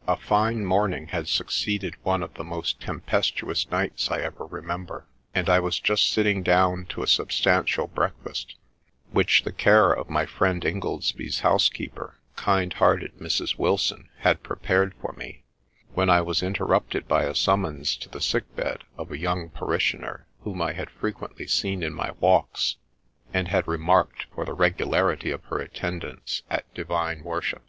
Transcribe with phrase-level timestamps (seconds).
[0.08, 5.48] 'A fine morning had succeeded one of the most tempestuous nights I ever remember, and
[5.48, 8.56] I was just sitting down to a sub stantial breakfast,
[9.12, 13.58] which the care of my friend Ingoldsby's housekeeper, kind hearted Mrs.
[13.60, 15.44] Wilson, had prepared for me,
[15.94, 20.26] when I was interrupted by a summons to the sick bed of a young parishioner
[20.40, 22.74] whom I had frequently seen in my walks,
[23.32, 27.62] and had remarked for the regularity of her attendance at Divine worship.